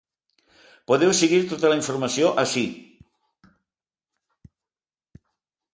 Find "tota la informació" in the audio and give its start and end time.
1.51-2.33